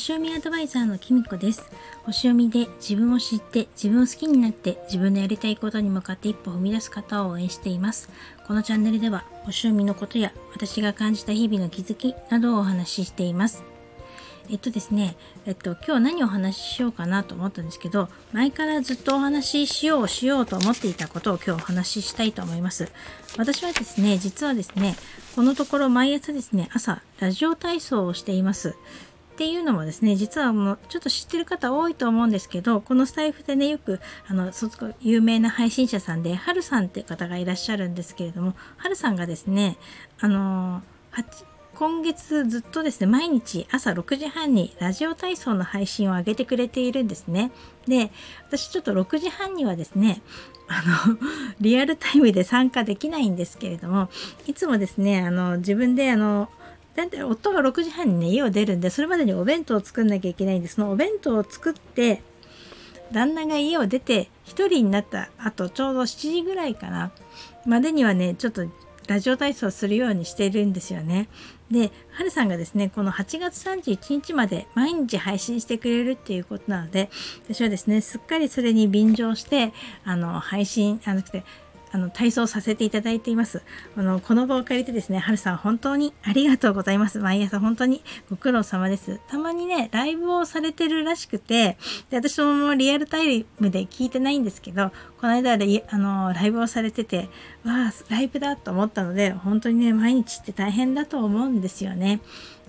[0.00, 1.70] 星読みアドバイザーのきみこです
[2.04, 8.08] 星読みで自分を知って自分を好きになって自分のやりたいことに向かって一歩踏み出す方を応援しています
[8.46, 13.62] このチャンネルでは星読みのことや私が感じた日々の気づきなどをお話ししています
[14.48, 22.90] えっとですね、えっと、今日何をお話ししようかなと思ったんですけど、前からずっとお話ししようしようと思っていたことを今日お話ししたいと思います。
[23.38, 24.96] 私はですね、実はですね、
[25.36, 28.74] このところ毎朝ですね、朝、ラジオ体操をしています。
[29.40, 33.98] っていうのもですね、実はもうちょっと知ってる方多いと思うんですけど、このスタイフでね、よく、
[34.28, 34.52] あの、
[35.00, 39.78] 有名な配信者さんで、はるさんって方がいらっしゃるんですけれども、はるさんがですね、
[40.20, 40.82] あの、
[41.74, 47.50] 今月ずっとですね、毎日朝6時半にラジオ体操の配信を上げてくれているんですね。
[47.88, 48.10] で、
[48.46, 50.20] 私ちょっと6時半にはですね、
[50.68, 51.16] あの、
[51.62, 54.10] リアルタイムで参加できないんですけれども、
[54.46, 56.50] いつもですね、あの、自分であの、
[56.94, 62.22] だいたい夫が6時半にね、家を出るんで、それまでにお弁当を作んなきゃいけないんで、そのお弁当を作って、
[63.12, 67.12] 旦那が家を出て1人になった後、ちょうど7時ぐらいかな、
[67.66, 68.66] までにはね、ちょっと
[69.06, 71.28] ラジオ体操するようにしているんですよね。
[71.70, 77.10] で、はるさんがですね、この8月31日まで毎日配信してくれるっていうことなので、
[77.44, 79.72] 私はですね、すっかりそれに便乗して、
[80.04, 81.22] あの、配信、あの、
[81.92, 83.62] あの体操させていただいています。
[83.96, 87.18] あのこの場を借りてですね、はるさん本当にありがとうございます。
[87.18, 89.20] 毎朝本当にご苦労様です。
[89.28, 91.76] たまにね、ライブをされてるらしくて、
[92.10, 97.28] で私もリアルタイムで聞いてないんですけど、この間であのライブをされてて、
[97.64, 102.20] わあ、ライブだと思ったので、本当にね、毎日って大変だと思うんですよね。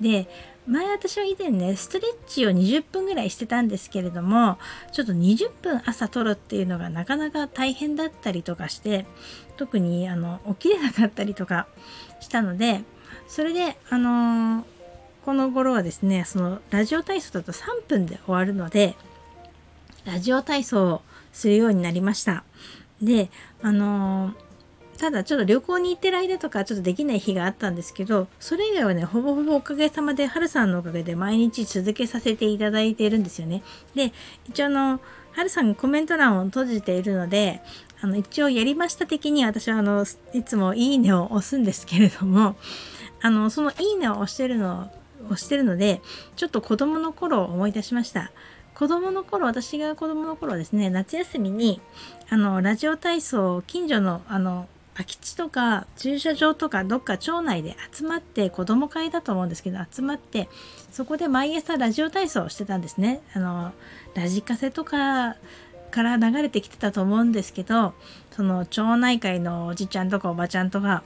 [0.00, 0.28] で、
[0.68, 4.58] 前私は以前ねストレッチを20分ぐらいしてたんですけれども
[4.92, 9.06] ちょっと20分朝取るっていうのがなかなか大変だったりとかして
[9.56, 11.66] 特にあの起きれなかったりとか
[12.20, 12.82] したので
[13.28, 14.64] それであのー、
[15.24, 18.94] この頃はですねそのラジオ体操だと3分で終わるので
[20.04, 21.02] ラジオ体操を
[21.32, 22.44] するようになりました。
[23.02, 23.30] で
[23.62, 24.47] あのー
[24.98, 33.62] ただちょっと旅行に行ってる間とかちょっとできない日があったんですけどそれ以外はねほぼほぼおかげさまではるさんのおかげで毎日続けさせていただいているんですよね。
[33.94, 34.12] で
[34.48, 35.00] 一応あの
[35.32, 37.62] はるさんがコメント欄を閉じているので
[38.00, 42.56] あの一応やりました的に私はあのいつもいいねを押すんですけれども
[43.22, 44.90] あのそのいいねを押してるの
[45.26, 46.00] 押してるので
[46.34, 48.32] ちょっと子供の頃を思い出しました。
[48.74, 51.80] 子供の頃私が子供の頃ですね夏休みに
[52.30, 60.48] あのラジオ体操近所のあの空き地とか駐車場とかどっか町内で集まって子供会だと思うんですけど集まって
[60.90, 63.20] そこで毎朝ラジオ体操をしてたんですね。
[63.32, 63.72] あの
[64.14, 65.36] ラジカセとか
[65.92, 67.94] から流れてきてたと思うんですけど
[68.32, 71.04] その町内会のおじちゃんとかおばちゃんとか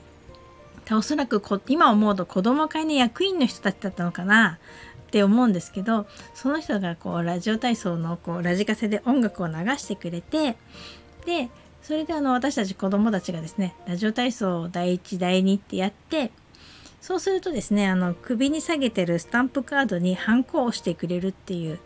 [0.91, 4.57] おそらく今思うと子供会の役員の人たちだったのかな
[5.07, 10.57] って思うんですけどその人がこうラジオ体操のこうラジカセで音楽を流してくれて
[11.27, 11.49] で
[11.83, 16.31] それであの私たち子供たちがですねラジオ体操第1第2ってやって
[17.01, 21.79] そうするとですねあの首に下げてるスタンプカードにハンコを押してくれるっていう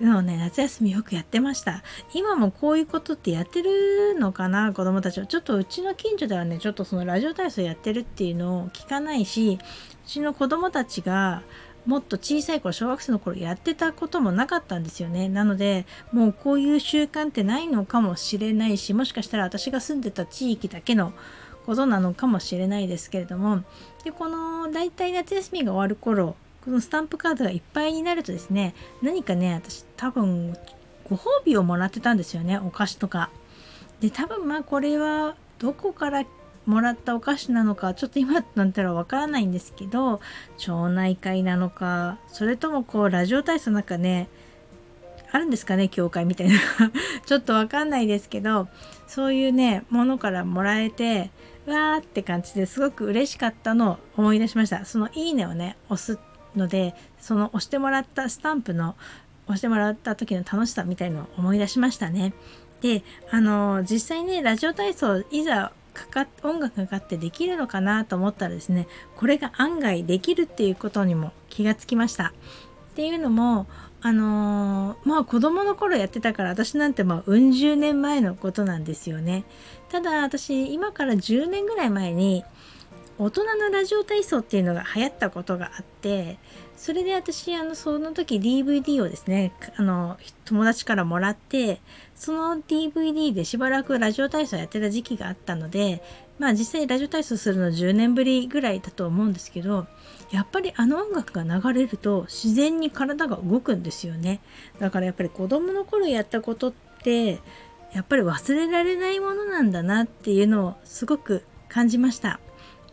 [0.00, 1.82] のをね夏休みよくやってました。
[2.14, 5.26] 今もこういうことってやってるのかな子供たちは。
[5.26, 11.42] ちょっとうちの近所ではねちょっとそのラジオ体操やってるっていうのを聞かないしうちの子供たちが
[11.86, 15.28] もっと小さい頃小学生の頃やってたこともなかったんですよね。
[15.28, 21.12] なのでもうこういう習慣ってないのかもしれないしもしかしたら私が住んでた地域だけの
[21.66, 23.62] ことなのかもしれないですけれども
[24.04, 30.56] でこの大体夏休みが終わる頃このスタンプカードがいっぱいになるとですね何かね私多分
[31.08, 32.58] ご褒美をもらってたんですよね。
[32.58, 33.30] お菓子とか。
[34.00, 36.24] で多分まあこれはどこから
[36.66, 40.20] もらったお菓子なのかちょっと今なんてのはわからないんですけど
[40.58, 44.28] 町内会なのかそれともこうラジオ体操なんかね
[45.32, 46.54] あるんですかね教会みたいな。
[47.24, 48.68] ちょっとわかんないですけど
[49.06, 51.30] そういうねものからもらえて
[51.66, 54.84] わーって感じですごく嬉しかったのを思い出しました。
[54.84, 56.18] そのいいねをね押す
[56.54, 58.94] のでその押してもらったスタンプの
[59.46, 62.34] 押してもらった時の楽しさみたいのを思い出しましたね。
[62.82, 72.32] であの実際ねラジオ体操いざかか音楽がかかってできるのかなと思ったらですねこれが案外できるっていうことにも気がつきました。
[72.92, 73.66] っていうのも
[74.02, 79.44] あのー、まあ子供の頃やってたから私なんてまあうん十年前のことなんですよね。
[79.90, 82.44] ただ私今から10年ぐらい前に
[83.18, 86.38] 大人のラジオ体操っていうのが流行ったことがあって
[86.82, 91.80] それで私あのその時 DVD をですねあの友達からもらって
[92.16, 96.02] その DVD でしばらくラジオ体操やってた時期があったので
[96.40, 99.86] まあ実際ラジオ体操するの10年ぶりぐらいだと思うんですけど
[100.32, 104.40] やっぱりあの音楽が流れると自然に体が動くんですよね。
[104.80, 106.72] だからやっぱり子供の頃やったことっ
[107.04, 107.38] て
[107.92, 112.40] やっぱり忘れられないものなんだなっていうのをすごく感じました。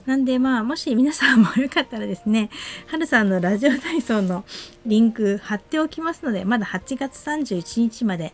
[0.09, 2.50] なんでまあもし皆さんもよかったらですね、
[2.88, 4.44] はるさんのラジオ体操の
[4.88, 8.33] リンク貼っておきますので、まだ8月31日まで、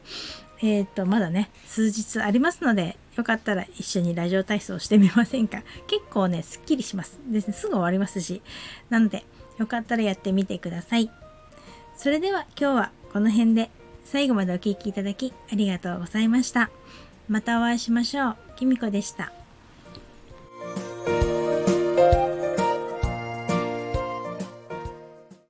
[0.62, 5.64] えっ、ー、と、まだね、数日ありますので、よかったら一緒にラジオ体操してみませんか？
[5.88, 7.20] 結構ね、すっきりします。
[7.28, 8.42] ですね、すぐ終わりますし。
[8.90, 9.26] なので、
[9.58, 11.12] よかったらやってみてください。
[11.98, 13.70] それでは今日はこの辺で
[14.06, 16.70] 最後までお聴きいただきありがとうございました。
[17.28, 18.36] またお会いしましょう。
[18.56, 19.34] きみこでした。